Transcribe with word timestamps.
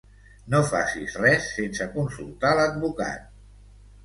No 0.53 0.61
facis 0.69 1.17
res 1.25 1.49
sense 1.57 1.87
consultar 1.99 2.55
l'advocat. 2.61 3.31